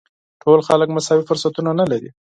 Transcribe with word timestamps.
ټول 0.41 0.59
خلک 0.67 0.87
مساوي 0.95 1.23
فرصتونه 1.29 1.71
نه 1.79 1.85
لري. 1.91 2.09